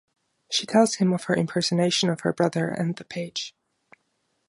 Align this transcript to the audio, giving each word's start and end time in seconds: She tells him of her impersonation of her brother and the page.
She 0.49 0.65
tells 0.65 0.95
him 0.95 1.13
of 1.13 1.25
her 1.25 1.35
impersonation 1.35 2.09
of 2.09 2.21
her 2.21 2.33
brother 2.33 2.69
and 2.69 2.95
the 2.95 3.03
page. 3.05 3.53